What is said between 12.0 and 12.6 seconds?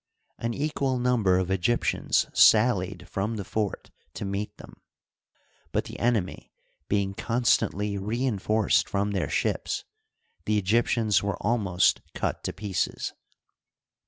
cut to